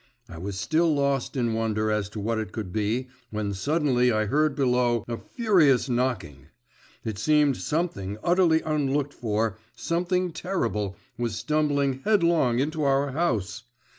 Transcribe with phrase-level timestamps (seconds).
[0.27, 4.25] I was still lost in wonder as to what it could be, when suddenly I
[4.25, 6.47] heard below a furious knocking.
[7.05, 13.61] It seemed something utterly unlooked for, something terrible was stumbling headlong into our house.